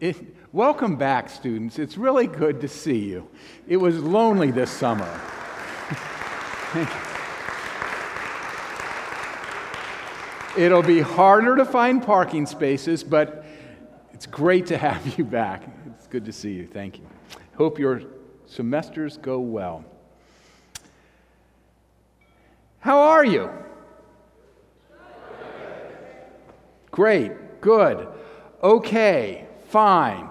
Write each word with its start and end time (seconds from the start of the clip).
it, 0.00 0.16
welcome 0.52 0.96
back, 0.96 1.30
students. 1.30 1.78
It's 1.78 1.96
really 1.96 2.26
good 2.26 2.60
to 2.60 2.68
see 2.68 2.98
you. 2.98 3.28
It 3.66 3.76
was 3.76 3.98
lonely 3.98 4.50
this 4.50 4.70
summer. 4.70 5.08
It'll 10.56 10.82
be 10.82 11.00
harder 11.00 11.56
to 11.56 11.64
find 11.64 12.02
parking 12.02 12.46
spaces, 12.46 13.04
but 13.04 13.44
it's 14.12 14.26
great 14.26 14.66
to 14.66 14.78
have 14.78 15.18
you 15.18 15.24
back. 15.24 15.64
It's 15.94 16.06
good 16.06 16.24
to 16.24 16.32
see 16.32 16.52
you. 16.52 16.66
Thank 16.66 16.98
you. 16.98 17.06
Hope 17.56 17.78
your 17.78 18.02
semesters 18.46 19.16
go 19.18 19.38
well. 19.40 19.84
How 22.80 22.98
are 22.98 23.24
you? 23.24 23.50
Great, 26.90 27.60
good, 27.60 28.08
okay, 28.62 29.45
fine. 29.76 30.26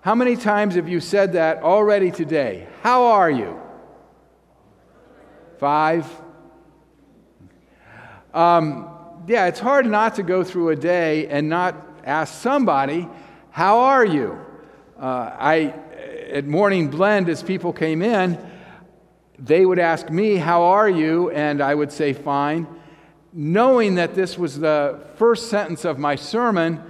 How 0.00 0.14
many 0.14 0.34
times 0.34 0.76
have 0.76 0.88
you 0.88 0.98
said 0.98 1.34
that 1.34 1.62
already 1.62 2.10
today? 2.10 2.66
How 2.82 3.04
are 3.04 3.30
you? 3.30 3.60
Five? 5.58 6.06
Um, 8.32 8.88
yeah, 9.26 9.44
it's 9.44 9.60
hard 9.60 9.84
not 9.84 10.14
to 10.14 10.22
go 10.22 10.42
through 10.42 10.70
a 10.70 10.76
day 10.76 11.26
and 11.26 11.50
not 11.50 11.76
ask 12.02 12.40
somebody, 12.40 13.06
How 13.50 13.80
are 13.80 14.06
you? 14.06 14.40
Uh, 14.98 15.36
I, 15.38 15.74
at 16.32 16.46
Morning 16.46 16.88
Blend, 16.88 17.28
as 17.28 17.42
people 17.42 17.74
came 17.74 18.00
in, 18.00 18.38
they 19.38 19.66
would 19.66 19.78
ask 19.78 20.08
me, 20.08 20.36
How 20.36 20.62
are 20.62 20.88
you? 20.88 21.30
And 21.32 21.60
I 21.60 21.74
would 21.74 21.92
say, 21.92 22.14
Fine. 22.14 22.66
Knowing 23.34 23.96
that 23.96 24.14
this 24.14 24.38
was 24.38 24.58
the 24.58 24.98
first 25.16 25.50
sentence 25.50 25.84
of 25.84 25.98
my 25.98 26.16
sermon, 26.16 26.82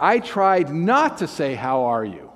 I 0.00 0.18
tried 0.18 0.74
not 0.74 1.18
to 1.18 1.28
say, 1.28 1.54
How 1.54 1.84
are 1.84 2.04
you? 2.04 2.32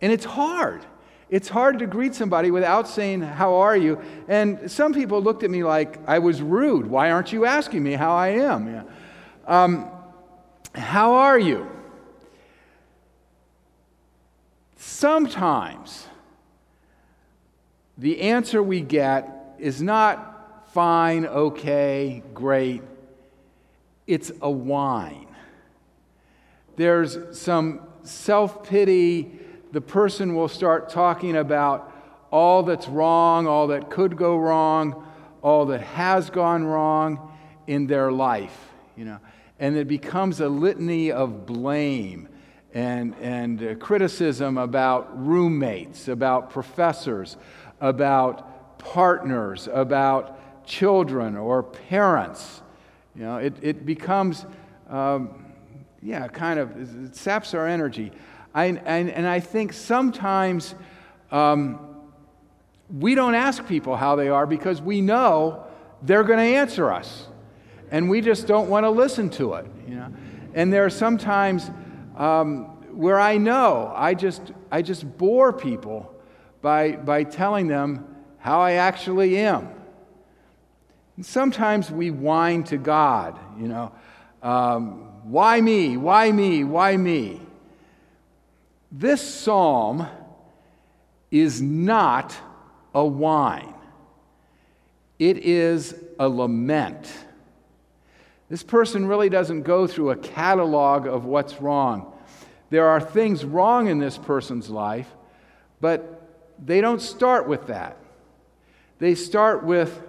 And 0.00 0.10
it's 0.10 0.24
hard. 0.24 0.84
It's 1.28 1.48
hard 1.48 1.80
to 1.80 1.86
greet 1.86 2.14
somebody 2.14 2.50
without 2.50 2.88
saying, 2.88 3.20
How 3.20 3.56
are 3.56 3.76
you? 3.76 4.00
And 4.26 4.70
some 4.70 4.94
people 4.94 5.22
looked 5.22 5.42
at 5.42 5.50
me 5.50 5.62
like 5.62 5.98
I 6.08 6.18
was 6.18 6.40
rude. 6.40 6.86
Why 6.86 7.10
aren't 7.10 7.32
you 7.32 7.44
asking 7.44 7.82
me 7.82 7.92
how 7.92 8.12
I 8.12 8.28
am? 8.28 8.66
Yeah. 8.66 8.82
Um, 9.46 9.90
how 10.74 11.14
are 11.14 11.38
you? 11.38 11.70
Sometimes 14.76 16.06
the 17.98 18.20
answer 18.20 18.62
we 18.62 18.80
get 18.80 19.56
is 19.58 19.82
not 19.82 20.68
fine, 20.72 21.26
okay, 21.26 22.22
great. 22.32 22.82
It's 24.06 24.30
a 24.40 24.50
whine. 24.50 25.27
There's 26.78 27.18
some 27.38 27.80
self 28.04 28.62
pity. 28.62 29.32
The 29.72 29.80
person 29.80 30.34
will 30.34 30.48
start 30.48 30.88
talking 30.88 31.36
about 31.36 31.92
all 32.30 32.62
that's 32.62 32.88
wrong, 32.88 33.48
all 33.48 33.66
that 33.66 33.90
could 33.90 34.16
go 34.16 34.36
wrong, 34.36 35.04
all 35.42 35.66
that 35.66 35.80
has 35.80 36.30
gone 36.30 36.64
wrong 36.64 37.36
in 37.66 37.88
their 37.88 38.12
life, 38.12 38.56
you 38.96 39.04
know. 39.04 39.18
And 39.58 39.76
it 39.76 39.88
becomes 39.88 40.40
a 40.40 40.48
litany 40.48 41.10
of 41.10 41.46
blame 41.46 42.28
and, 42.72 43.16
and 43.20 43.60
uh, 43.60 43.74
criticism 43.74 44.56
about 44.56 45.26
roommates, 45.26 46.06
about 46.06 46.50
professors, 46.50 47.36
about 47.80 48.78
partners, 48.78 49.68
about 49.72 50.64
children 50.64 51.36
or 51.36 51.64
parents. 51.64 52.62
You 53.16 53.22
know, 53.22 53.38
it, 53.38 53.54
it 53.62 53.84
becomes, 53.84 54.46
um, 54.88 55.44
yeah, 56.02 56.28
kind 56.28 56.58
of, 56.58 57.06
it 57.06 57.16
saps 57.16 57.54
our 57.54 57.66
energy. 57.66 58.12
I, 58.54 58.66
and, 58.66 59.10
and 59.10 59.26
I 59.26 59.40
think 59.40 59.72
sometimes 59.72 60.74
um, 61.30 61.80
we 62.96 63.14
don't 63.14 63.34
ask 63.34 63.66
people 63.66 63.96
how 63.96 64.16
they 64.16 64.28
are 64.28 64.46
because 64.46 64.80
we 64.80 65.00
know 65.00 65.64
they're 66.02 66.24
going 66.24 66.38
to 66.38 66.56
answer 66.56 66.92
us. 66.92 67.26
And 67.90 68.08
we 68.08 68.20
just 68.20 68.46
don't 68.46 68.68
want 68.68 68.84
to 68.84 68.90
listen 68.90 69.30
to 69.30 69.54
it. 69.54 69.66
You 69.86 69.94
know? 69.96 70.12
And 70.54 70.72
there 70.72 70.84
are 70.84 70.90
sometimes 70.90 71.70
um, 72.16 72.64
where 72.96 73.18
I 73.18 73.38
know 73.38 73.92
I 73.94 74.14
just, 74.14 74.52
I 74.70 74.82
just 74.82 75.18
bore 75.18 75.52
people 75.52 76.14
by, 76.60 76.92
by 76.92 77.24
telling 77.24 77.68
them 77.68 78.16
how 78.38 78.60
I 78.60 78.72
actually 78.72 79.38
am. 79.38 79.68
And 81.16 81.26
sometimes 81.26 81.90
we 81.90 82.10
whine 82.10 82.64
to 82.64 82.76
God, 82.76 83.38
you 83.58 83.68
know, 83.68 83.92
um, 84.42 85.07
why 85.28 85.60
me? 85.60 85.96
Why 85.96 86.32
me? 86.32 86.64
Why 86.64 86.96
me? 86.96 87.40
This 88.90 89.22
psalm 89.22 90.06
is 91.30 91.60
not 91.60 92.34
a 92.94 93.04
whine, 93.04 93.74
it 95.18 95.38
is 95.38 95.94
a 96.18 96.28
lament. 96.28 97.12
This 98.48 98.62
person 98.62 99.06
really 99.06 99.28
doesn't 99.28 99.62
go 99.64 99.86
through 99.86 100.10
a 100.10 100.16
catalog 100.16 101.06
of 101.06 101.26
what's 101.26 101.60
wrong. 101.60 102.14
There 102.70 102.86
are 102.88 102.98
things 102.98 103.44
wrong 103.44 103.88
in 103.88 103.98
this 103.98 104.16
person's 104.16 104.70
life, 104.70 105.08
but 105.82 106.22
they 106.58 106.80
don't 106.80 107.02
start 107.02 107.46
with 107.46 107.66
that. 107.66 107.98
They 108.98 109.14
start 109.14 109.64
with 109.64 110.02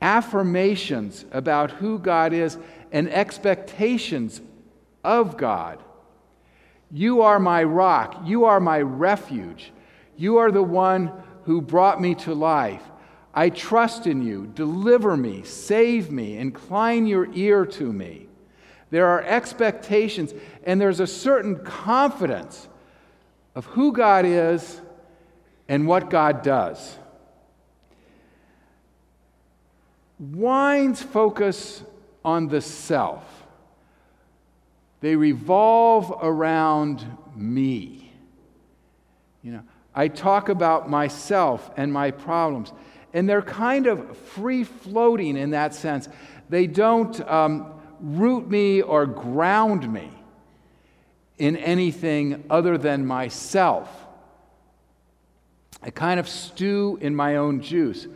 affirmations 0.00 1.24
about 1.32 1.72
who 1.72 1.98
God 1.98 2.32
is 2.32 2.58
and 2.92 3.10
expectations 3.10 4.40
of 5.02 5.36
God. 5.36 5.82
You 6.92 7.22
are 7.22 7.40
my 7.40 7.64
rock. 7.64 8.22
You 8.24 8.44
are 8.44 8.60
my 8.60 8.80
refuge. 8.80 9.72
You 10.16 10.36
are 10.36 10.52
the 10.52 10.62
one 10.62 11.10
who 11.44 11.60
brought 11.60 12.00
me 12.00 12.14
to 12.16 12.34
life. 12.34 12.82
I 13.34 13.48
trust 13.48 14.06
in 14.06 14.22
you. 14.22 14.46
Deliver 14.54 15.16
me, 15.16 15.42
save 15.42 16.12
me, 16.12 16.36
incline 16.36 17.06
your 17.06 17.32
ear 17.32 17.64
to 17.64 17.92
me. 17.92 18.28
There 18.90 19.08
are 19.08 19.22
expectations, 19.22 20.34
and 20.64 20.78
there's 20.78 21.00
a 21.00 21.06
certain 21.06 21.64
confidence 21.64 22.68
of 23.54 23.64
who 23.64 23.92
God 23.92 24.26
is 24.26 24.82
and 25.66 25.86
what 25.86 26.10
God 26.10 26.42
does. 26.42 26.98
Whines 30.18 31.02
focus 31.02 31.82
on 32.24 32.48
the 32.48 32.60
self, 32.60 33.24
they 35.00 35.16
revolve 35.16 36.16
around 36.22 37.04
me. 37.34 38.12
You 39.42 39.52
know, 39.52 39.62
I 39.94 40.08
talk 40.08 40.48
about 40.48 40.88
myself 40.88 41.70
and 41.76 41.92
my 41.92 42.10
problems, 42.10 42.72
and 43.12 43.28
they're 43.28 43.42
kind 43.42 43.86
of 43.86 44.16
free 44.16 44.64
floating 44.64 45.36
in 45.36 45.50
that 45.50 45.74
sense. 45.74 46.08
They 46.48 46.66
don't 46.66 47.20
um, 47.28 47.72
root 48.00 48.48
me 48.48 48.82
or 48.82 49.06
ground 49.06 49.92
me 49.92 50.10
in 51.38 51.56
anything 51.56 52.44
other 52.48 52.78
than 52.78 53.04
myself. 53.06 53.88
I 55.82 55.90
kind 55.90 56.20
of 56.20 56.28
stew 56.28 56.98
in 57.00 57.16
my 57.16 57.36
own 57.36 57.60
juice. 57.60 58.06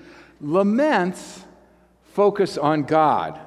Laments 0.40 1.42
focus 2.12 2.56
on 2.56 2.84
God. 2.84 3.40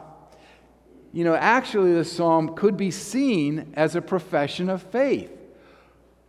You 1.12 1.24
know, 1.24 1.36
actually, 1.36 1.94
the 1.94 2.06
psalm 2.06 2.56
could 2.56 2.78
be 2.78 2.92
seen 2.92 3.74
as 3.74 3.96
a 3.96 4.02
profession 4.02 4.70
of 4.70 4.84
faith. 4.84 5.32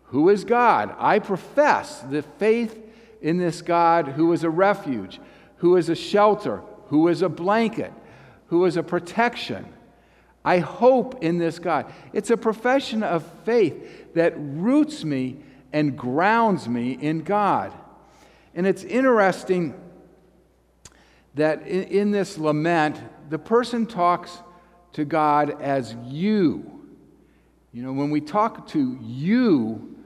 Who 0.05 0.29
is 0.29 0.45
God? 0.45 0.95
I 0.99 1.19
profess 1.19 2.01
the 2.01 2.23
faith 2.23 2.79
in 3.21 3.37
this 3.37 3.63
God 3.63 4.09
who 4.09 4.33
is 4.33 4.43
a 4.43 4.51
refuge, 4.51 5.21
who 5.57 5.77
is 5.77 5.89
a 5.89 5.95
shelter, 5.95 6.63
who 6.89 7.09
is 7.09 7.23
a 7.23 7.29
blanket, 7.29 7.93
who 8.47 8.65
is 8.65 8.77
a 8.77 8.83
protection. 8.83 9.67
I 10.45 10.59
hope 10.59 11.23
in 11.23 11.39
this 11.39 11.59
God. 11.59 11.93
It's 12.13 12.31
a 12.31 12.37
profession 12.37 13.03
of 13.03 13.25
faith 13.45 14.15
that 14.15 14.35
roots 14.37 15.05
me 15.05 15.37
and 15.73 15.97
grounds 15.97 16.69
me 16.69 16.93
in 16.93 17.23
God. 17.23 17.73
And 18.55 18.67
it's 18.67 18.83
interesting 18.83 19.75
that 21.35 21.67
in, 21.67 21.85
in, 21.85 22.11
this 22.11 22.39
lament, 22.39 23.01
the 23.29 23.39
person 23.39 23.87
talks 23.87 24.39
to 24.93 25.05
God 25.05 25.61
as 25.61 25.95
you. 26.05 26.81
You 27.73 27.83
know, 27.83 27.93
when 27.93 28.11
we 28.11 28.21
talk 28.21 28.69
to 28.69 28.99
you, 29.01 29.97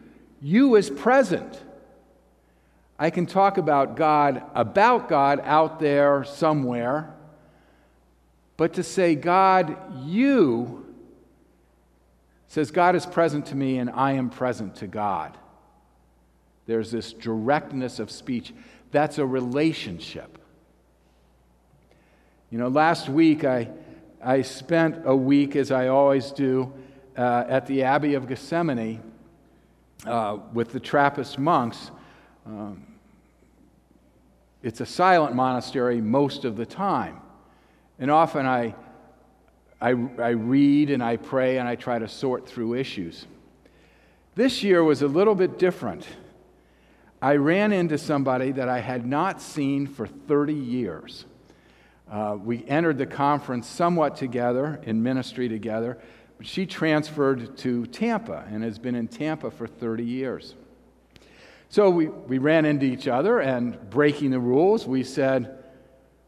you 0.42 0.76
is 0.76 0.90
present. 0.90 1.62
I 2.98 3.10
can 3.10 3.26
talk 3.26 3.58
about 3.58 3.96
God, 3.96 4.42
about 4.54 5.08
God 5.08 5.40
out 5.42 5.80
there 5.80 6.24
somewhere, 6.24 7.14
but 8.56 8.74
to 8.74 8.82
say, 8.82 9.14
God, 9.14 9.76
you, 10.06 10.86
says, 12.46 12.70
God 12.70 12.94
is 12.94 13.04
present 13.04 13.46
to 13.46 13.56
me 13.56 13.78
and 13.78 13.90
I 13.90 14.12
am 14.12 14.30
present 14.30 14.76
to 14.76 14.86
God. 14.86 15.36
There's 16.66 16.90
this 16.90 17.12
directness 17.12 17.98
of 17.98 18.10
speech. 18.10 18.52
That's 18.92 19.18
a 19.18 19.26
relationship. 19.26 20.38
You 22.50 22.58
know, 22.58 22.68
last 22.68 23.08
week 23.08 23.44
I, 23.44 23.68
I 24.24 24.40
spent 24.40 25.02
a 25.04 25.14
week, 25.14 25.54
as 25.54 25.70
I 25.70 25.88
always 25.88 26.30
do, 26.30 26.72
uh, 27.16 27.44
at 27.46 27.66
the 27.66 27.82
Abbey 27.82 28.14
of 28.14 28.24
Gethsemani 28.26 29.00
uh, 30.06 30.38
with 30.54 30.72
the 30.72 30.80
Trappist 30.80 31.38
monks. 31.38 31.90
Um, 32.46 32.86
it's 34.62 34.80
a 34.80 34.86
silent 34.86 35.34
monastery 35.34 36.00
most 36.00 36.46
of 36.46 36.56
the 36.56 36.64
time. 36.64 37.20
And 37.98 38.10
often 38.10 38.46
I, 38.46 38.74
I, 39.78 39.90
I 39.90 40.30
read 40.30 40.90
and 40.90 41.02
I 41.02 41.18
pray 41.18 41.58
and 41.58 41.68
I 41.68 41.74
try 41.74 41.98
to 41.98 42.08
sort 42.08 42.48
through 42.48 42.74
issues. 42.74 43.26
This 44.36 44.62
year 44.62 44.82
was 44.82 45.02
a 45.02 45.06
little 45.06 45.34
bit 45.34 45.58
different. 45.58 46.06
I 47.20 47.36
ran 47.36 47.72
into 47.72 47.98
somebody 47.98 48.52
that 48.52 48.70
I 48.70 48.80
had 48.80 49.06
not 49.06 49.42
seen 49.42 49.86
for 49.86 50.06
30 50.06 50.54
years. 50.54 51.26
Uh, 52.10 52.36
we 52.42 52.64
entered 52.66 52.98
the 52.98 53.06
conference 53.06 53.66
somewhat 53.66 54.16
together, 54.16 54.80
in 54.84 55.02
ministry 55.02 55.48
together, 55.48 55.98
but 56.36 56.46
she 56.46 56.66
transferred 56.66 57.56
to 57.58 57.86
Tampa 57.86 58.44
and 58.50 58.62
has 58.62 58.78
been 58.78 58.94
in 58.94 59.08
Tampa 59.08 59.50
for 59.50 59.66
30 59.66 60.04
years. 60.04 60.54
So 61.70 61.90
we, 61.90 62.06
we 62.06 62.38
ran 62.38 62.66
into 62.66 62.86
each 62.86 63.08
other, 63.08 63.40
and 63.40 63.90
breaking 63.90 64.30
the 64.30 64.38
rules, 64.38 64.86
we 64.86 65.02
said, 65.02 65.64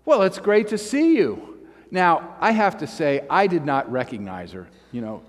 Well, 0.05 0.23
it's 0.23 0.39
great 0.39 0.69
to 0.69 0.79
see 0.79 1.17
you. 1.17 1.69
Now, 1.91 2.37
I 2.41 2.51
have 2.51 2.79
to 2.79 2.87
say, 2.87 3.25
I 3.31 3.47
did 3.47 3.65
not 3.65 3.91
recognize 3.91 4.53
her. 4.53 4.67
You 4.91 5.03
know, 5.03 5.23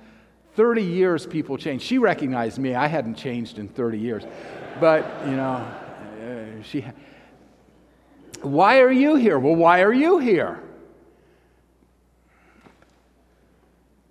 30 0.56 0.82
years 0.82 1.28
people 1.28 1.58
change. 1.58 1.84
She 1.84 2.00
recognized 2.00 2.58
me. 2.58 2.74
I 2.74 2.88
hadn't 2.88 3.16
changed 3.16 3.60
in 3.60 3.68
30 3.68 4.00
years. 4.00 4.24
But, 4.80 5.06
you 5.26 5.36
know, 5.36 5.44
uh, 5.54 6.64
she. 6.64 6.84
Why 8.42 8.80
are 8.82 8.92
you 8.92 9.16
here? 9.16 9.40
Well, 9.40 9.56
why 9.56 9.82
are 9.82 9.94
you 9.94 10.20
here? 10.20 10.62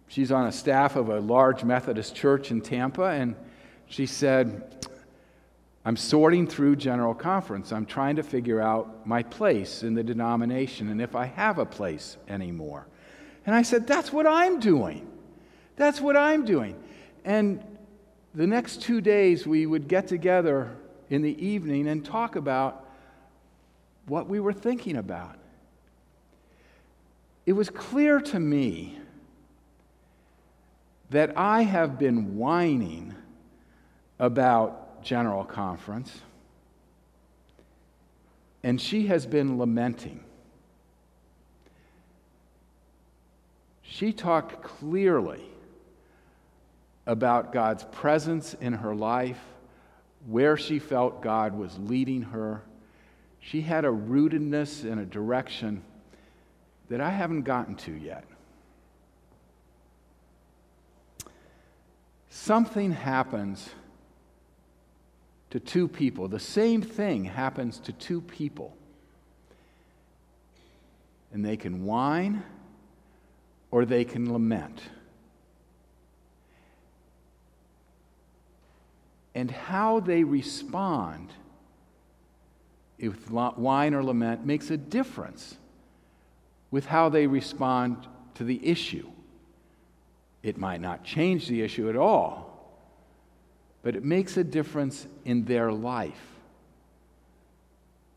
She's 0.09 0.33
on 0.33 0.47
a 0.47 0.53
staff 0.53 0.97
of 0.97 1.11
a 1.11 1.21
large 1.21 1.63
Methodist 1.63 2.15
church 2.15 2.51
in 2.51 2.61
Tampa, 2.63 3.05
and 3.05 3.37
she 3.87 4.07
said, 4.07 4.87
I'm 5.85 5.97
sorting 5.97 6.47
through 6.47 6.77
General 6.77 7.15
Conference. 7.15 7.71
I'm 7.71 7.87
trying 7.87 8.17
to 8.17 8.23
figure 8.23 8.61
out 8.61 9.07
my 9.07 9.23
place 9.23 9.83
in 9.83 9.95
the 9.95 10.03
denomination 10.03 10.89
and 10.89 11.01
if 11.01 11.15
I 11.15 11.27
have 11.27 11.59
a 11.59 11.67
place 11.67 12.17
anymore. 12.29 12.89
And 13.45 13.55
I 13.55 13.63
said, 13.63 13.87
That's 13.87 14.13
what 14.13 14.27
I'm 14.27 14.59
doing. 14.59 15.07
That's 15.77 16.01
what 16.01 16.17
I'm 16.17 16.45
doing. 16.45 16.83
And 17.25 17.63
the 18.35 18.47
next 18.47 18.83
two 18.83 19.01
days, 19.01 19.47
we 19.47 19.67
would 19.67 19.87
get 19.87 20.09
together 20.09 20.77
in 21.11 21.23
the 21.23 21.45
evening 21.45 21.87
and 21.89 22.05
talk 22.05 22.37
about 22.37 22.86
what 24.07 24.29
we 24.29 24.41
were 24.41 24.53
thinking 24.53 24.97
about. 24.97 25.37
It 27.45 27.53
was 27.53 27.71
clear 27.71 28.21
to 28.21 28.41
me 28.41 28.99
that 31.11 31.37
I 31.37 31.63
have 31.63 31.99
been 31.99 32.37
whining 32.37 33.15
about 34.19 35.03
General 35.03 35.45
Conference, 35.45 36.21
and 38.65 38.81
she 38.81 39.07
has 39.07 39.27
been 39.27 39.59
lamenting. 39.59 40.25
She 43.83 44.13
talked 44.13 44.63
clearly 44.63 45.45
about 47.07 47.53
God's 47.53 47.85
presence 47.85 48.55
in 48.55 48.73
her 48.73 48.95
life, 48.95 49.41
where 50.27 50.57
she 50.57 50.81
felt 50.81 51.23
God 51.23 51.57
was 51.57 51.79
leading 51.79 52.23
her 52.23 52.63
she 53.47 53.61
had 53.61 53.85
a 53.85 53.89
rootedness 53.89 54.83
and 54.91 55.01
a 55.01 55.05
direction 55.05 55.81
that 56.89 57.01
I 57.01 57.11
haven't 57.11 57.43
gotten 57.43 57.77
to 57.77 57.93
yet. 57.93 58.25
Something 62.29 62.91
happens 62.91 63.71
to 65.51 65.61
two 65.61 65.87
people. 65.87 66.27
The 66.27 66.41
same 66.41 66.83
thing 66.83 67.25
happens 67.25 67.79
to 67.81 67.93
two 67.93 68.21
people. 68.21 68.77
And 71.33 71.45
they 71.45 71.57
can 71.57 71.85
whine 71.85 72.43
or 73.71 73.85
they 73.85 74.05
can 74.05 74.33
lament. 74.33 74.83
And 79.37 79.53
how 79.53 80.01
they 80.01 80.25
respond 80.25 81.31
with 83.01 83.31
whine 83.31 83.95
or 83.95 84.03
lament 84.03 84.47
makes 84.47 84.71
a 84.71 84.77
difference 84.77 85.57
with 86.71 86.87
how 86.87 87.09
they 87.09 87.27
respond 87.27 88.07
to 88.35 88.45
the 88.45 88.67
issue. 88.67 89.09
It 90.43 90.59
might 90.59 90.81
not 90.81 91.05
change 91.05 91.49
the 91.49 91.63
issue 91.63 91.89
at 91.89 91.97
all, 91.97 92.77
but 93.83 93.97
it 93.97 94.05
makes 94.05 94.37
a 94.37 94.45
difference 94.45 95.07
in 95.25 95.45
their 95.45 95.73
life, 95.73 96.35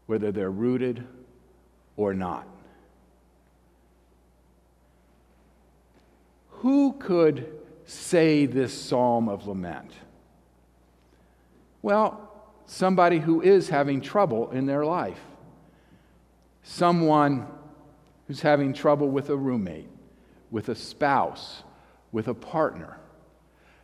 whether 0.05 0.31
they're 0.31 0.51
rooted 0.51 1.05
or 1.97 2.13
not. 2.13 2.47
Who 6.49 6.93
could 6.93 7.51
say 7.85 8.45
this 8.45 8.73
psalm 8.73 9.29
of 9.29 9.47
lament? 9.47 9.91
Well, 11.81 12.38
somebody 12.69 13.18
who 13.18 13.42
is 13.42 13.69
having 13.69 14.00
trouble 14.00 14.51
in 14.51 14.68
their 14.68 14.86
life, 14.86 15.19
someone 16.62 17.48
who's 18.27 18.42
having 18.42 18.74
trouble 18.74 19.10
with 19.10 19.31
a 19.31 19.36
roommate, 19.36 19.89
with 20.51 20.69
a 20.69 20.75
spouse, 20.75 21.63
with 22.12 22.27
a 22.27 22.33
partner, 22.33 23.00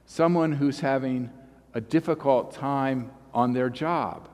someone 0.06 0.52
who's 0.52 0.82
having 0.82 1.32
a 1.74 1.82
difficult 1.82 2.54
time 2.54 3.10
on 3.34 3.54
their 3.54 3.72
job 3.72 4.30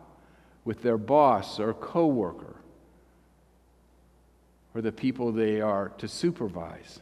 with 0.65 0.81
their 0.81 0.97
boss 0.97 1.57
or 1.57 1.73
coworker 1.73 2.57
or 4.75 4.81
the 4.81 4.91
people 4.91 5.31
they 5.31 5.61
are 5.61 5.89
to 5.97 6.09
supervise. 6.09 6.99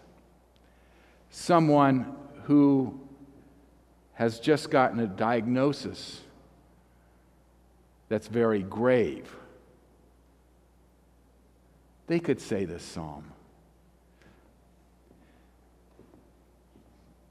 Someone 1.31 2.16
who 2.44 3.00
has 4.13 4.40
just 4.40 4.69
gotten 4.69 5.00
a 5.00 5.07
diagnosis 5.07 6.22
that's 8.09 8.27
very 8.27 8.63
grave. 8.63 9.33
They 12.07 12.19
could 12.19 12.41
say 12.41 12.65
this 12.65 12.83
psalm. 12.83 13.23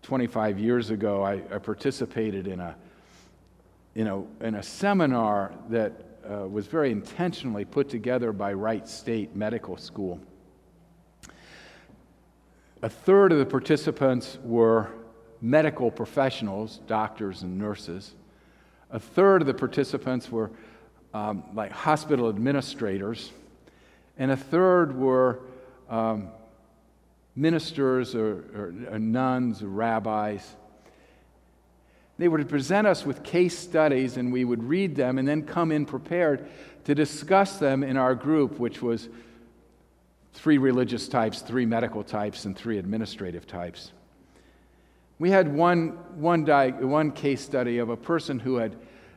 25 0.02 0.58
years 0.58 0.88
ago, 0.90 1.22
I, 1.22 1.42
I 1.52 1.58
participated 1.58 2.46
in 2.46 2.60
a, 2.60 2.74
in, 3.94 4.06
a, 4.06 4.22
in 4.40 4.54
a 4.54 4.62
seminar 4.62 5.52
that 5.68 5.92
uh, 6.24 6.48
was 6.48 6.66
very 6.66 6.92
intentionally 6.92 7.64
put 7.64 7.88
together 7.88 8.32
by 8.32 8.52
Wright 8.52 8.88
State 8.88 9.36
Medical 9.36 9.76
School. 9.76 10.18
A 12.82 12.88
third 12.88 13.32
of 13.32 13.38
the 13.38 13.46
participants 13.46 14.38
were 14.44 14.88
medical 15.40 15.90
professionals, 15.90 16.80
doctors 16.86 17.42
and 17.42 17.58
nurses. 17.58 18.14
A 18.90 18.98
third 18.98 19.42
of 19.42 19.46
the 19.46 19.54
participants 19.54 20.30
were 20.30 20.50
um, 21.14 21.42
like 21.54 21.72
hospital 21.72 22.28
administrators, 22.28 23.32
and 24.18 24.30
a 24.30 24.36
third 24.36 24.96
were 24.96 25.40
um, 25.88 26.28
ministers 27.34 28.14
or, 28.14 28.44
or, 28.54 28.74
or 28.90 28.98
nuns 28.98 29.62
or 29.62 29.68
rabbis. 29.68 30.54
They 32.18 32.26
were 32.26 32.38
to 32.38 32.44
present 32.44 32.86
us 32.86 33.06
with 33.06 33.22
case 33.22 33.56
studies, 33.56 34.16
and 34.16 34.32
we 34.32 34.44
would 34.44 34.62
read 34.64 34.96
them 34.96 35.18
and 35.18 35.28
then 35.28 35.42
come 35.42 35.70
in 35.70 35.86
prepared 35.86 36.48
to 36.84 36.94
discuss 36.94 37.58
them 37.58 37.84
in 37.84 37.96
our 37.96 38.14
group, 38.14 38.58
which 38.58 38.82
was 38.82 39.08
three 40.34 40.58
religious 40.58 41.08
types, 41.08 41.42
three 41.42 41.64
medical 41.64 42.02
types, 42.02 42.44
and 42.44 42.56
three 42.56 42.78
administrative 42.78 43.46
types. 43.46 43.92
We 45.20 45.30
had 45.30 45.52
one, 45.54 45.90
one, 46.14 46.44
di- 46.44 46.70
one 46.70 47.12
case 47.12 47.40
study 47.40 47.78
of 47.78 47.88
a 47.88 47.96
person 47.96 48.38
who 48.38 48.56
had, 48.56 48.76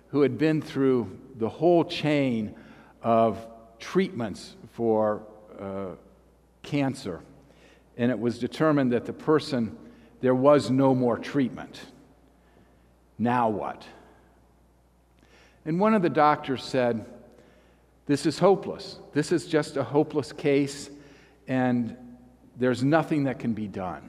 who 0.10 0.22
had 0.22 0.38
been 0.38 0.62
through 0.62 1.18
the 1.42 1.50
whole 1.50 1.84
chain 1.84 2.54
of 3.02 3.48
treatments 3.80 4.56
for 4.74 5.24
uh, 5.60 5.96
cancer. 6.62 7.20
And 7.98 8.12
it 8.12 8.20
was 8.20 8.38
determined 8.38 8.92
that 8.92 9.08
the 9.08 9.14
person, 9.14 9.76
there 10.22 10.36
was 10.36 10.70
no 10.70 10.94
more 10.94 11.18
treatment. 11.18 11.82
Now 13.18 13.50
what? 13.50 13.84
And 15.66 15.80
one 15.80 15.96
of 15.96 16.04
the 16.04 16.12
doctors 16.12 16.64
said, 16.64 17.06
This 18.06 18.28
is 18.28 18.38
hopeless. 18.38 19.00
This 19.12 19.32
is 19.32 19.48
just 19.48 19.78
a 19.78 19.84
hopeless 19.84 20.32
case, 20.32 20.92
and 21.48 21.98
there's 22.56 22.84
nothing 22.84 23.24
that 23.24 23.40
can 23.40 23.54
be 23.54 23.68
done. 23.68 24.08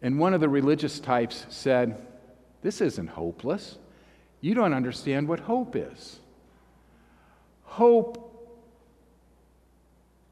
And 0.00 0.18
one 0.18 0.32
of 0.32 0.40
the 0.40 0.48
religious 0.48 1.00
types 1.00 1.44
said, 1.50 2.00
This 2.62 2.80
isn't 2.80 3.08
hopeless. 3.08 3.76
You 4.46 4.54
don't 4.54 4.74
understand 4.74 5.26
what 5.26 5.40
hope 5.40 5.74
is. 5.74 6.20
Hope 7.64 8.56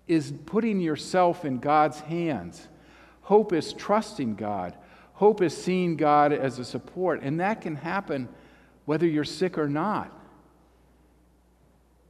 is 0.06 0.32
putting 0.46 0.78
yourself 0.78 1.44
in 1.44 1.58
God's 1.58 1.98
hands. 1.98 2.68
Hope 3.22 3.52
is 3.52 3.72
trusting 3.72 4.36
God. 4.36 4.76
Hope 5.14 5.42
is 5.42 5.56
seeing 5.56 5.96
God 5.96 6.32
as 6.32 6.60
a 6.60 6.64
support. 6.64 7.22
And 7.24 7.40
that 7.40 7.60
can 7.60 7.74
happen 7.74 8.28
whether 8.84 9.04
you're 9.04 9.24
sick 9.24 9.58
or 9.58 9.68
not. 9.68 10.16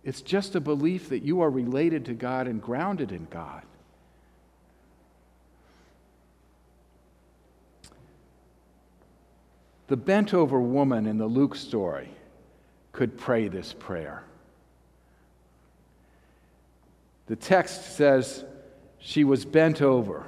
It's 0.04 0.20
just 0.20 0.56
a 0.56 0.60
belief 0.60 1.08
that 1.08 1.22
you 1.22 1.40
are 1.40 1.48
related 1.48 2.04
to 2.04 2.12
God 2.12 2.46
and 2.46 2.60
grounded 2.60 3.12
in 3.12 3.28
God. 3.30 3.62
The 9.86 9.96
bent 9.96 10.32
over 10.32 10.60
woman 10.60 11.06
in 11.06 11.18
the 11.18 11.26
Luke 11.26 11.54
story 11.54 12.08
could 12.92 13.18
pray 13.18 13.48
this 13.48 13.72
prayer. 13.72 14.24
The 17.26 17.36
text 17.36 17.96
says 17.96 18.44
she 18.98 19.24
was 19.24 19.44
bent 19.44 19.82
over. 19.82 20.26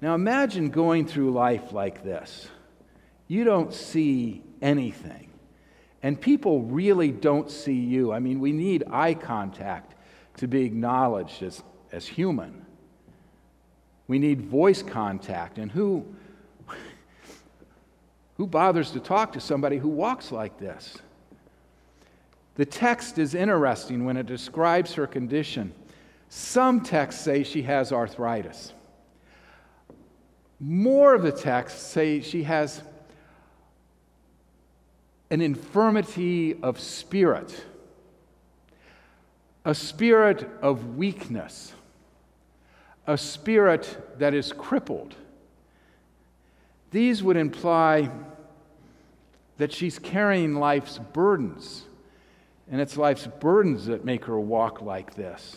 Now 0.00 0.14
imagine 0.14 0.70
going 0.70 1.06
through 1.06 1.32
life 1.32 1.72
like 1.72 2.04
this. 2.04 2.48
You 3.28 3.44
don't 3.44 3.72
see 3.72 4.42
anything, 4.62 5.30
and 6.02 6.20
people 6.20 6.62
really 6.62 7.10
don't 7.10 7.50
see 7.50 7.74
you. 7.74 8.12
I 8.12 8.18
mean, 8.18 8.40
we 8.40 8.52
need 8.52 8.84
eye 8.90 9.14
contact 9.14 9.94
to 10.36 10.46
be 10.46 10.64
acknowledged 10.64 11.42
as, 11.42 11.62
as 11.92 12.06
human. 12.06 12.64
We 14.06 14.18
need 14.18 14.42
voice 14.42 14.82
contact, 14.82 15.58
and 15.58 15.70
who, 15.70 16.06
who 18.36 18.46
bothers 18.46 18.90
to 18.92 19.00
talk 19.00 19.32
to 19.32 19.40
somebody 19.40 19.78
who 19.78 19.88
walks 19.88 20.30
like 20.30 20.58
this? 20.58 20.98
The 22.56 22.66
text 22.66 23.18
is 23.18 23.34
interesting 23.34 24.04
when 24.04 24.16
it 24.16 24.26
describes 24.26 24.94
her 24.94 25.06
condition. 25.06 25.72
Some 26.28 26.80
texts 26.80 27.22
say 27.22 27.42
she 27.42 27.62
has 27.62 27.92
arthritis. 27.92 28.72
More 30.58 31.14
of 31.14 31.22
the 31.22 31.32
texts 31.32 31.82
say 31.82 32.20
she 32.20 32.42
has 32.44 32.82
an 35.30 35.40
infirmity 35.40 36.58
of 36.62 36.80
spirit, 36.80 37.64
a 39.64 39.74
spirit 39.74 40.48
of 40.62 40.96
weakness, 40.96 41.74
a 43.06 43.18
spirit 43.18 44.18
that 44.18 44.34
is 44.34 44.52
crippled. 44.52 45.14
These 46.90 47.22
would 47.22 47.36
imply 47.36 48.10
that 49.58 49.72
she's 49.72 49.98
carrying 49.98 50.54
life's 50.54 50.98
burdens, 50.98 51.84
and 52.70 52.80
it's 52.80 52.96
life's 52.96 53.26
burdens 53.26 53.86
that 53.86 54.04
make 54.04 54.24
her 54.26 54.38
walk 54.38 54.82
like 54.82 55.14
this. 55.14 55.56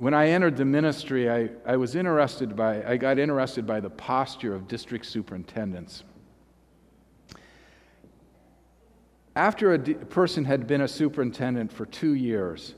when 0.00 0.14
I 0.14 0.28
entered 0.28 0.56
the 0.56 0.64
ministry, 0.64 1.30
I, 1.30 1.50
I 1.66 1.76
was 1.76 1.94
interested 1.94 2.56
by, 2.56 2.82
I 2.84 2.96
got 2.96 3.18
interested 3.18 3.66
by 3.66 3.80
the 3.80 3.90
posture 3.90 4.54
of 4.54 4.66
district 4.66 5.04
superintendents. 5.04 6.04
After 9.36 9.74
a 9.74 9.78
d- 9.78 9.92
person 9.92 10.46
had 10.46 10.66
been 10.66 10.80
a 10.80 10.88
superintendent 10.88 11.70
for 11.70 11.84
two 11.84 12.14
years, 12.14 12.74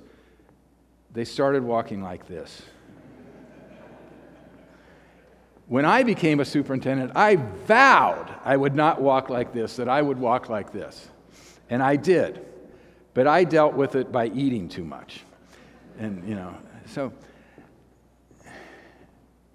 they 1.13 1.25
started 1.25 1.63
walking 1.63 2.03
like 2.03 2.27
this. 2.27 2.63
When 5.73 5.87
I 5.87 6.03
became 6.03 6.39
a 6.41 6.45
superintendent, 6.45 7.13
I 7.15 7.37
vowed 7.37 8.29
I 8.45 8.59
would 8.59 8.75
not 8.75 9.01
walk 9.01 9.31
like 9.31 9.55
this, 9.55 9.77
that 9.77 9.89
I 9.89 10.03
would 10.03 10.19
walk 10.19 10.51
like 10.51 10.71
this. 10.71 11.09
And 11.71 11.83
I 11.83 11.97
did. 11.97 12.45
But 13.15 13.27
I 13.27 13.45
dealt 13.45 13.73
with 13.73 13.95
it 13.95 14.13
by 14.13 14.27
eating 14.27 14.69
too 14.69 14.85
much. 14.85 15.23
And, 15.99 16.29
you 16.29 16.35
know, 16.35 16.55
so, 16.85 17.11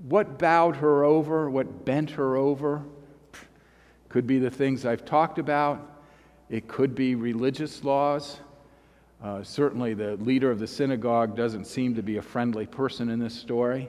what 0.07 0.39
bowed 0.39 0.77
her 0.77 1.03
over, 1.03 1.51
what 1.51 1.85
bent 1.85 2.09
her 2.09 2.35
over, 2.35 2.81
could 4.09 4.25
be 4.25 4.39
the 4.39 4.49
things 4.49 4.87
I've 4.87 5.05
talked 5.05 5.37
about. 5.37 6.01
It 6.49 6.67
could 6.67 6.95
be 6.95 7.13
religious 7.13 7.83
laws. 7.83 8.39
Uh, 9.23 9.43
certainly, 9.43 9.93
the 9.93 10.15
leader 10.15 10.49
of 10.49 10.57
the 10.57 10.65
synagogue 10.65 11.35
doesn't 11.35 11.65
seem 11.65 11.93
to 11.93 12.01
be 12.01 12.17
a 12.17 12.23
friendly 12.23 12.65
person 12.65 13.09
in 13.09 13.19
this 13.19 13.35
story. 13.35 13.87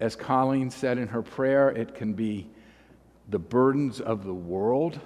As 0.00 0.16
Colleen 0.16 0.70
said 0.70 0.98
in 0.98 1.08
her 1.08 1.22
prayer, 1.22 1.70
it 1.70 1.94
can 1.94 2.14
be 2.14 2.48
the 3.28 3.38
burdens 3.38 4.00
of 4.00 4.24
the 4.24 4.34
world 4.34 5.00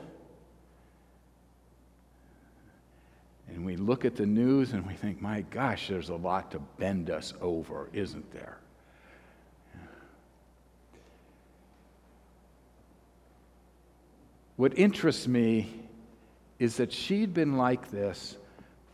And 3.58 3.64
we 3.64 3.76
look 3.76 4.04
at 4.04 4.14
the 4.14 4.26
news 4.26 4.72
and 4.72 4.86
we 4.86 4.94
think, 4.94 5.20
my 5.20 5.40
gosh, 5.42 5.88
there's 5.88 6.10
a 6.10 6.14
lot 6.14 6.52
to 6.52 6.60
bend 6.78 7.10
us 7.10 7.34
over, 7.40 7.88
isn't 7.92 8.30
there? 8.32 8.58
What 14.56 14.78
interests 14.78 15.26
me 15.26 15.72
is 16.58 16.76
that 16.76 16.92
she'd 16.92 17.32
been 17.32 17.56
like 17.56 17.90
this 17.90 18.36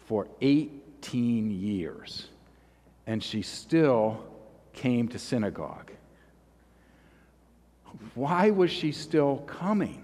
for 0.07 0.29
18 0.41 1.51
years, 1.51 2.29
and 3.07 3.23
she 3.23 3.41
still 3.43 4.25
came 4.75 5.09
to 5.09 5.19
synagogue. 5.19 5.91
Why 8.15 8.51
was 8.51 8.71
she 8.71 8.93
still 8.93 9.39
coming? 9.47 10.03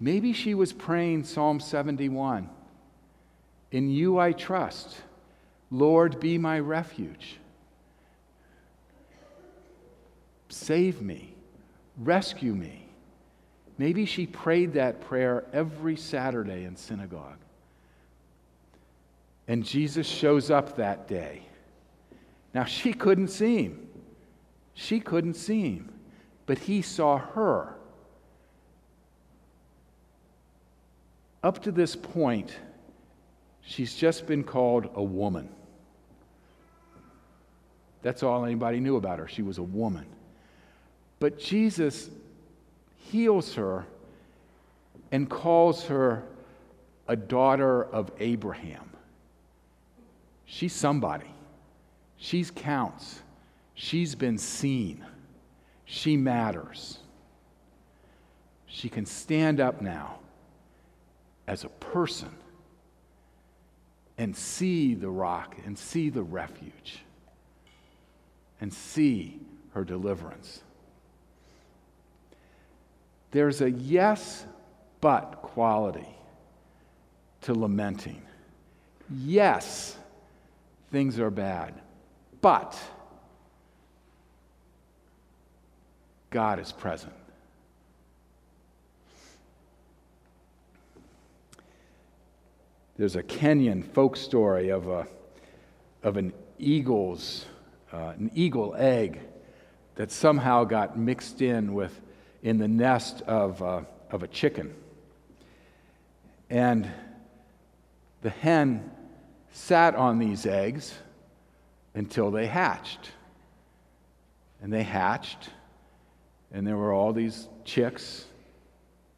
Maybe 0.00 0.32
she 0.32 0.54
was 0.54 0.72
praying 0.72 1.24
Psalm 1.24 1.60
71 1.60 2.48
In 3.70 3.90
you 3.90 4.18
I 4.18 4.32
trust. 4.32 4.96
Lord, 5.70 6.18
be 6.20 6.38
my 6.38 6.58
refuge. 6.60 7.36
Save 10.48 11.02
me. 11.02 11.34
Rescue 11.98 12.54
me. 12.54 12.86
Maybe 13.76 14.06
she 14.06 14.26
prayed 14.26 14.72
that 14.74 15.00
prayer 15.02 15.44
every 15.52 15.96
Saturday 15.96 16.64
in 16.64 16.76
synagogue. 16.76 17.38
And 19.48 19.64
Jesus 19.64 20.06
shows 20.06 20.50
up 20.50 20.76
that 20.76 21.08
day. 21.08 21.42
Now, 22.54 22.64
she 22.64 22.92
couldn't 22.92 23.28
see 23.28 23.64
him. 23.64 23.88
She 24.74 25.00
couldn't 25.00 25.34
see 25.34 25.72
him. 25.72 25.92
But 26.46 26.58
he 26.58 26.82
saw 26.82 27.18
her. 27.18 27.74
Up 31.42 31.62
to 31.62 31.72
this 31.72 31.96
point, 31.96 32.56
she's 33.62 33.94
just 33.94 34.26
been 34.26 34.44
called 34.44 34.90
a 34.94 35.02
woman. 35.02 35.48
That's 38.02 38.22
all 38.22 38.44
anybody 38.44 38.80
knew 38.80 38.96
about 38.96 39.18
her. 39.18 39.28
She 39.28 39.42
was 39.42 39.58
a 39.58 39.62
woman. 39.62 40.06
But 41.20 41.38
Jesus 41.38 42.10
heals 42.96 43.54
her 43.54 43.86
and 45.10 45.28
calls 45.28 45.84
her 45.84 46.24
a 47.08 47.16
daughter 47.16 47.84
of 47.84 48.10
Abraham. 48.20 48.87
She's 50.50 50.72
somebody. 50.72 51.30
She's 52.16 52.50
counts. 52.50 53.20
She's 53.74 54.14
been 54.14 54.38
seen. 54.38 55.04
She 55.84 56.16
matters. 56.16 56.98
She 58.66 58.88
can 58.88 59.04
stand 59.04 59.60
up 59.60 59.82
now 59.82 60.18
as 61.46 61.64
a 61.64 61.68
person 61.68 62.30
and 64.16 64.34
see 64.34 64.94
the 64.94 65.10
rock 65.10 65.54
and 65.66 65.78
see 65.78 66.08
the 66.08 66.22
refuge 66.22 67.00
and 68.60 68.72
see 68.72 69.38
her 69.74 69.84
deliverance. 69.84 70.62
There's 73.32 73.60
a 73.60 73.70
yes, 73.70 74.46
but 75.02 75.42
quality 75.42 76.08
to 77.42 77.52
lamenting. 77.52 78.22
Yes, 79.10 79.98
things 80.90 81.18
are 81.18 81.30
bad, 81.30 81.74
but 82.40 82.78
God 86.30 86.58
is 86.58 86.72
present. 86.72 87.12
There's 92.96 93.16
a 93.16 93.22
Kenyan 93.22 93.84
folk 93.84 94.16
story 94.16 94.70
of, 94.70 94.88
a, 94.88 95.06
of 96.02 96.16
an 96.16 96.32
eagle's, 96.58 97.46
uh, 97.92 98.14
an 98.18 98.30
eagle 98.34 98.74
egg 98.76 99.20
that 99.94 100.10
somehow 100.10 100.64
got 100.64 100.98
mixed 100.98 101.40
in 101.40 101.74
with 101.74 102.00
in 102.42 102.58
the 102.58 102.68
nest 102.68 103.22
of, 103.22 103.62
uh, 103.62 103.82
of 104.10 104.22
a 104.22 104.26
chicken. 104.26 104.74
And 106.50 106.90
the 108.22 108.30
hen 108.30 108.90
sat 109.52 109.94
on 109.94 110.18
these 110.18 110.46
eggs 110.46 110.94
until 111.94 112.30
they 112.30 112.46
hatched. 112.46 113.12
And 114.60 114.72
they 114.72 114.82
hatched, 114.82 115.50
and 116.52 116.66
there 116.66 116.76
were 116.76 116.92
all 116.92 117.12
these 117.12 117.48
chicks 117.64 118.24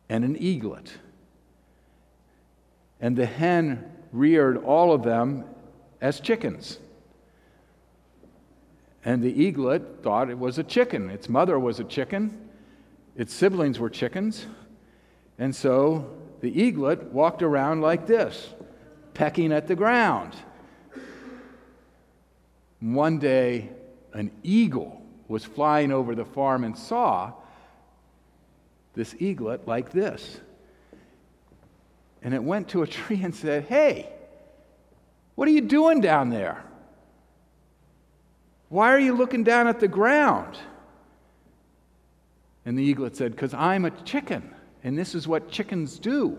and 0.08 0.24
an 0.24 0.36
eaglet. 0.36 0.92
And 3.00 3.16
the 3.16 3.26
hen 3.26 3.90
reared 4.12 4.58
all 4.58 4.92
of 4.92 5.02
them 5.02 5.44
as 6.00 6.20
chickens. 6.20 6.78
And 9.04 9.22
the 9.22 9.32
eaglet 9.32 10.02
thought 10.02 10.28
it 10.28 10.38
was 10.38 10.58
a 10.58 10.64
chicken. 10.64 11.08
Its 11.08 11.28
mother 11.28 11.58
was 11.58 11.80
a 11.80 11.84
chicken, 11.84 12.50
its 13.16 13.32
siblings 13.32 13.78
were 13.78 13.88
chickens. 13.88 14.46
And 15.38 15.54
so 15.54 16.10
the 16.40 16.60
eaglet 16.60 17.04
walked 17.12 17.42
around 17.42 17.80
like 17.80 18.06
this, 18.06 18.52
pecking 19.20 19.52
at 19.52 19.68
the 19.68 19.76
ground. 19.76 20.34
One 22.80 23.18
day, 23.18 23.68
an 24.14 24.30
eagle 24.42 25.02
was 25.28 25.44
flying 25.44 25.92
over 25.92 26.14
the 26.14 26.24
farm 26.24 26.64
and 26.64 26.74
saw 26.74 27.34
this 28.94 29.14
eaglet 29.18 29.68
like 29.68 29.90
this. 29.90 30.40
And 32.22 32.32
it 32.32 32.42
went 32.42 32.68
to 32.68 32.80
a 32.80 32.86
tree 32.96 33.20
and 33.22 33.34
said, 33.34 33.64
Hey, 33.64 34.10
what 35.34 35.46
are 35.46 35.52
you 35.52 35.60
doing 35.60 36.00
down 36.00 36.30
there? 36.30 36.64
Why 38.70 38.90
are 38.90 39.00
you 39.00 39.14
looking 39.14 39.44
down 39.44 39.66
at 39.66 39.80
the 39.80 39.88
ground? 39.88 40.56
And 42.64 42.78
the 42.78 42.82
eaglet 42.82 43.16
said, 43.16 43.32
Because 43.32 43.52
I'm 43.52 43.84
a 43.84 43.90
chicken, 43.90 44.54
and 44.82 44.96
this 44.96 45.14
is 45.14 45.28
what 45.28 45.50
chickens 45.50 45.98
do. 45.98 46.38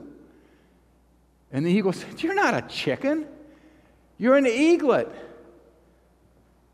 And 1.52 1.66
the 1.66 1.70
eagle 1.70 1.94
said, 1.94 2.22
You're 2.24 2.36
not 2.36 2.54
a 2.54 2.62
chicken, 2.68 3.28
you're 4.18 4.38
an 4.38 4.48
eaglet. 4.48 5.10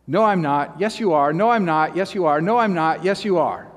No, 0.09 0.23
I'm 0.23 0.41
not. 0.41 0.79
Yes, 0.79 1.01
you 1.01 1.13
are. 1.13 1.33
No, 1.33 1.49
I'm 1.49 1.65
not. 1.65 1.95
Yes, 1.95 2.15
you 2.15 2.25
are. 2.25 2.39
No, 2.39 2.57
I'm 2.57 2.73
not. 2.73 3.03
Yes, 3.03 3.25
you 3.25 3.39
are. 3.39 3.67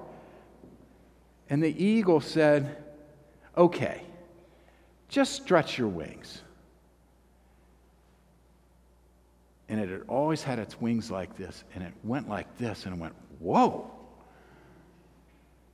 And 1.49 1.61
the 1.61 1.85
eagle 1.85 2.21
said, 2.21 2.77
Okay, 3.57 4.03
just 5.09 5.33
stretch 5.33 5.77
your 5.77 5.89
wings. 5.89 6.43
And 9.69 9.81
it 9.81 9.89
had 9.89 10.03
always 10.09 10.43
had 10.43 10.59
its 10.59 10.81
wings 10.81 11.11
like 11.11 11.37
this, 11.37 11.65
and 11.75 11.83
it 11.83 11.93
went 12.05 12.29
like 12.29 12.59
this, 12.59 12.87
and 12.87 12.95
it 12.95 13.01
went, 13.01 13.15
Whoa. 13.41 13.91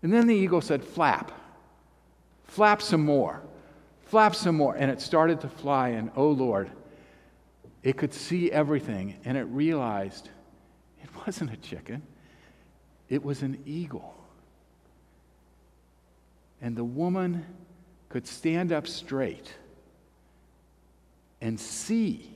And 0.03 0.13
then 0.13 0.27
the 0.27 0.35
eagle 0.35 0.61
said, 0.61 0.83
Flap. 0.83 1.33
Flap 2.45 2.81
some 2.81 3.05
more. 3.05 3.43
Flap 4.07 4.35
some 4.35 4.57
more. 4.57 4.75
And 4.75 4.91
it 4.91 5.01
started 5.01 5.41
to 5.43 5.49
fly, 5.49 5.91
and 5.91 6.11
oh 6.17 6.31
Lord, 6.31 6.71
it 7.83 7.97
could 7.97 8.15
see 8.15 8.51
everything, 8.51 9.17
and 9.25 9.37
it 9.37 9.45
realized 9.45 10.31
it 11.03 11.11
wasn't 11.27 11.53
a 11.53 11.57
chicken, 11.57 12.03
it 13.09 13.23
was 13.23 13.43
an 13.43 13.63
eagle. 13.67 14.15
And 16.63 16.75
the 16.75 16.85
woman 16.85 17.45
could 18.09 18.27
stand 18.27 18.73
up 18.73 18.87
straight 18.87 19.53
and 21.41 21.61
see 21.61 22.31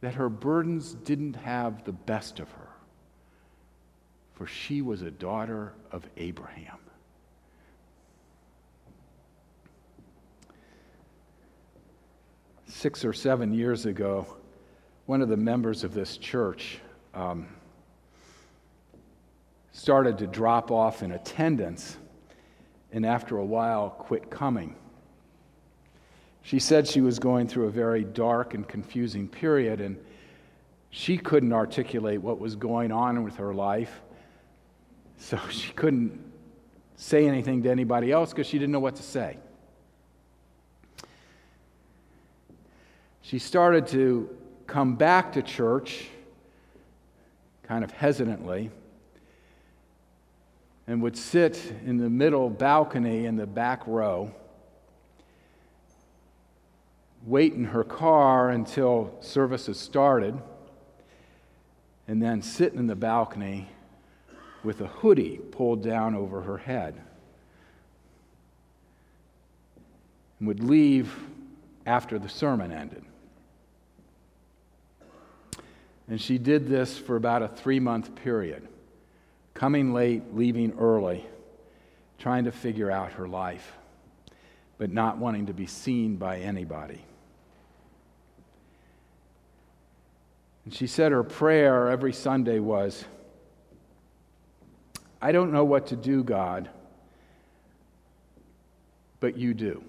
that 0.00 0.14
her 0.14 0.28
burdens 0.28 0.94
didn't 0.94 1.36
have 1.36 1.84
the 1.84 1.92
best 1.92 2.40
of 2.40 2.50
her, 2.50 2.68
for 4.34 4.46
she 4.46 4.82
was 4.82 5.02
a 5.02 5.10
daughter 5.10 5.72
of 5.92 6.04
Abraham. 6.16 6.81
Six 12.82 13.04
or 13.04 13.12
seven 13.12 13.52
years 13.54 13.86
ago, 13.86 14.26
one 15.06 15.22
of 15.22 15.28
the 15.28 15.36
members 15.36 15.84
of 15.84 15.94
this 15.94 16.16
church 16.16 16.80
um, 17.14 17.46
started 19.70 20.18
to 20.18 20.26
drop 20.26 20.72
off 20.72 21.04
in 21.04 21.12
attendance 21.12 21.96
and 22.90 23.06
after 23.06 23.38
a 23.38 23.44
while 23.44 23.90
quit 23.90 24.30
coming. 24.30 24.74
She 26.42 26.58
said 26.58 26.88
she 26.88 27.00
was 27.00 27.20
going 27.20 27.46
through 27.46 27.66
a 27.66 27.70
very 27.70 28.02
dark 28.02 28.54
and 28.54 28.66
confusing 28.66 29.28
period, 29.28 29.80
and 29.80 29.96
she 30.90 31.18
couldn't 31.18 31.52
articulate 31.52 32.20
what 32.20 32.40
was 32.40 32.56
going 32.56 32.90
on 32.90 33.22
with 33.22 33.36
her 33.36 33.54
life. 33.54 34.00
So 35.18 35.38
she 35.50 35.72
couldn't 35.74 36.20
say 36.96 37.28
anything 37.28 37.62
to 37.62 37.70
anybody 37.70 38.10
else 38.10 38.30
because 38.30 38.48
she 38.48 38.58
didn't 38.58 38.72
know 38.72 38.80
what 38.80 38.96
to 38.96 39.04
say. 39.04 39.38
She 43.22 43.38
started 43.38 43.86
to 43.88 44.28
come 44.66 44.96
back 44.96 45.32
to 45.32 45.42
church 45.42 46.08
kind 47.62 47.84
of 47.84 47.90
hesitantly 47.92 48.70
and 50.86 51.00
would 51.00 51.16
sit 51.16 51.72
in 51.86 51.98
the 51.98 52.10
middle 52.10 52.50
balcony 52.50 53.24
in 53.26 53.36
the 53.36 53.46
back 53.46 53.86
row, 53.86 54.32
wait 57.24 57.52
in 57.52 57.64
her 57.64 57.84
car 57.84 58.50
until 58.50 59.16
services 59.20 59.78
started, 59.78 60.36
and 62.08 62.20
then 62.20 62.42
sit 62.42 62.74
in 62.74 62.88
the 62.88 62.96
balcony 62.96 63.68
with 64.64 64.80
a 64.80 64.88
hoodie 64.88 65.38
pulled 65.52 65.82
down 65.82 66.14
over 66.14 66.42
her 66.42 66.58
head. 66.58 67.00
And 70.38 70.48
would 70.48 70.62
leave 70.62 71.14
after 71.86 72.18
the 72.18 72.28
sermon 72.28 72.72
ended. 72.72 73.04
And 76.12 76.20
she 76.20 76.36
did 76.36 76.68
this 76.68 76.98
for 76.98 77.16
about 77.16 77.40
a 77.40 77.48
three 77.48 77.80
month 77.80 78.14
period 78.16 78.68
coming 79.54 79.94
late, 79.94 80.34
leaving 80.34 80.74
early, 80.78 81.24
trying 82.18 82.44
to 82.44 82.52
figure 82.52 82.90
out 82.90 83.12
her 83.12 83.26
life, 83.26 83.72
but 84.76 84.92
not 84.92 85.16
wanting 85.16 85.46
to 85.46 85.54
be 85.54 85.64
seen 85.64 86.16
by 86.16 86.40
anybody. 86.40 87.02
And 90.66 90.74
she 90.74 90.86
said 90.86 91.12
her 91.12 91.24
prayer 91.24 91.88
every 91.88 92.12
Sunday 92.12 92.58
was, 92.58 93.06
I 95.22 95.32
don't 95.32 95.50
know 95.50 95.64
what 95.64 95.86
to 95.86 95.96
do, 95.96 96.22
God, 96.22 96.68
but 99.18 99.38
you 99.38 99.54
do. 99.54 99.82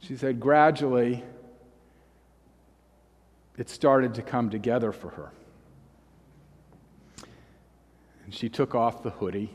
She 0.00 0.14
said 0.14 0.40
gradually 0.40 1.24
it 3.56 3.70
started 3.70 4.14
to 4.14 4.22
come 4.22 4.50
together 4.50 4.92
for 4.92 5.10
her. 5.10 5.32
And 8.24 8.34
she 8.34 8.48
took 8.48 8.74
off 8.74 9.02
the 9.02 9.10
hoodie 9.10 9.50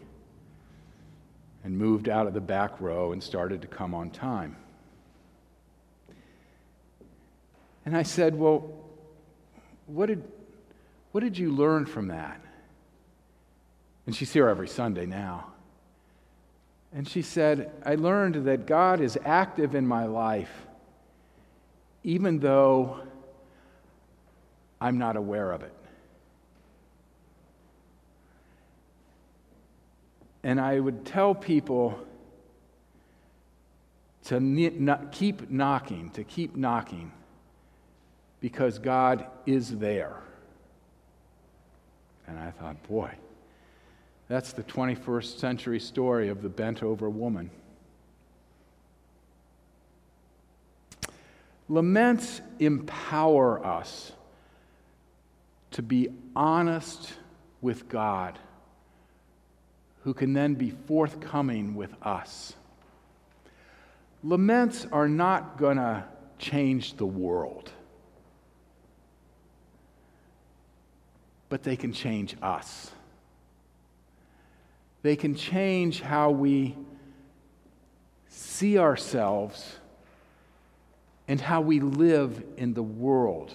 and 1.64 1.78
moved 1.78 2.08
out 2.08 2.28
of 2.28 2.34
the 2.34 2.42
back 2.42 2.80
row 2.80 3.12
and 3.12 3.22
started 3.22 3.62
to 3.62 3.68
come 3.68 3.94
on 3.94 4.10
time. 4.10 4.56
And 7.86 7.98
I 7.98 8.04
said, 8.04 8.36
Well, 8.36 8.72
what 9.88 10.06
did, 10.06 10.24
what 11.12 11.22
did 11.22 11.38
you 11.38 11.52
learn 11.52 11.86
from 11.86 12.08
that? 12.08 12.40
And 14.06 14.16
she's 14.16 14.32
here 14.32 14.48
every 14.48 14.68
Sunday 14.68 15.06
now. 15.06 15.48
And 16.94 17.08
she 17.08 17.22
said, 17.22 17.72
I 17.86 17.96
learned 17.96 18.46
that 18.46 18.66
God 18.66 19.02
is 19.02 19.18
active 19.24 19.76
in 19.76 19.86
my 19.86 20.06
life, 20.06 20.52
even 22.04 22.40
though 22.40 23.02
I'm 24.82 24.98
not 24.98 25.16
aware 25.16 25.52
of 25.52 25.64
it. 25.64 25.74
And 30.44 30.60
I 30.60 30.80
would 30.80 31.06
tell 31.06 31.36
people 31.36 32.00
to 34.26 34.40
keep 35.12 35.50
knocking, 35.50 36.12
to 36.12 36.24
keep 36.24 36.56
knocking, 36.56 37.12
because 38.40 38.80
God 38.80 39.26
is 39.46 39.78
there. 39.80 40.16
And 42.28 42.40
I 42.40 42.52
thought, 42.52 42.82
boy, 42.88 43.12
that's 44.28 44.54
the 44.54 44.64
21st 44.64 45.40
century 45.40 45.80
story 45.80 46.30
of 46.30 46.42
the 46.42 46.50
bent 46.50 46.84
over 46.84 47.10
woman. 47.10 47.50
Laments 51.68 52.42
empower 52.60 53.66
us 53.66 54.14
to 55.80 55.84
be 55.84 56.10
honest 56.36 57.14
with 57.62 57.88
God 57.88 58.38
who 60.04 60.14
can 60.14 60.34
then 60.34 60.56
be 60.56 60.72
forthcoming 60.72 61.74
with 61.74 61.96
us. 62.04 62.54
Laments 64.22 64.86
are 64.92 65.08
not 65.08 65.58
going 65.58 65.78
to 65.78 66.04
change 66.38 66.98
the 66.98 67.06
world, 67.06 67.72
but 71.48 71.64
they 71.64 71.78
can 71.78 71.94
change 71.94 72.36
us. 72.42 72.92
They 75.02 75.16
can 75.16 75.34
change 75.34 76.02
how 76.02 76.32
we 76.32 76.76
see 78.28 78.78
ourselves 78.78 79.78
and 81.30 81.40
how 81.40 81.62
we 81.62 81.80
live 81.80 82.44
in 82.58 82.74
the 82.74 82.84
world. 82.84 83.54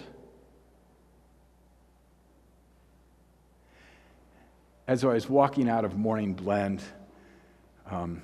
As 4.87 5.03
I 5.03 5.13
was 5.13 5.27
walking 5.27 5.67
out 5.67 5.83
of 5.83 5.97
Morning 5.97 6.33
Blend, 6.33 6.81
um, 7.89 8.21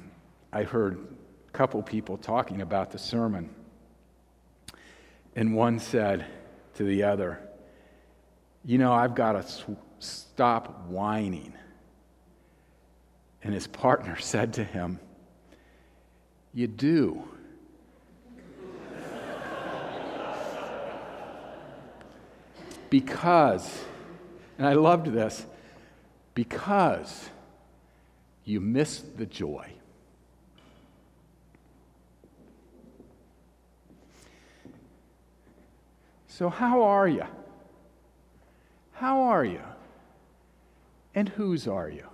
I 0.53 0.63
heard 0.63 0.99
a 1.47 1.51
couple 1.51 1.81
people 1.81 2.17
talking 2.17 2.61
about 2.61 2.91
the 2.91 2.99
sermon. 2.99 3.49
And 5.35 5.55
one 5.55 5.79
said 5.79 6.25
to 6.75 6.83
the 6.83 7.01
other, 7.03 7.39
You 8.63 8.77
know, 8.77 8.93
I've 8.93 9.15
got 9.15 9.31
to 9.33 9.41
sw- 9.43 9.69
stop 9.99 10.85
whining. 10.87 11.53
And 13.43 13.53
his 13.55 13.65
partner 13.81 14.19
said 14.19 14.53
to 14.53 14.63
him, 14.63 14.99
You 16.53 16.67
do. 16.67 17.23
because, 22.91 23.83
and 24.59 24.67
I 24.67 24.73
loved 24.73 25.07
this, 25.07 25.47
because 26.33 27.29
you 28.45 28.59
miss 28.59 28.99
the 28.99 29.25
joy. 29.25 29.71
So, 36.27 36.49
how 36.49 36.81
are 36.83 37.07
you? 37.07 37.25
How 38.93 39.21
are 39.21 39.45
you? 39.45 39.61
And 41.13 41.29
whose 41.29 41.67
are 41.67 41.89
you? 41.89 42.05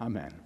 Amen. 0.00 0.45